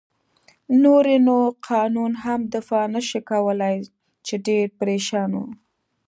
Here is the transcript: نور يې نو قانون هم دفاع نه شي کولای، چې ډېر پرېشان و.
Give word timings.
نور 0.81 1.03
يې 1.13 1.19
نو 1.27 1.37
قانون 1.69 2.11
هم 2.23 2.39
دفاع 2.53 2.85
نه 2.95 3.01
شي 3.07 3.19
کولای، 3.31 3.75
چې 4.25 4.33
ډېر 4.47 4.65
پرېشان 4.79 5.31
و. 5.37 5.43